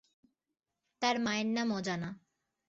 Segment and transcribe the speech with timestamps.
[1.01, 2.09] তার মায়ের নাম অজানা।